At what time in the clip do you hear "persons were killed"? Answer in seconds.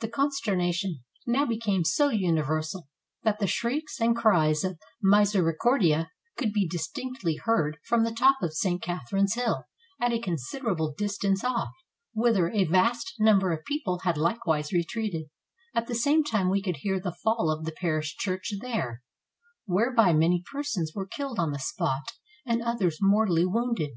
20.52-21.38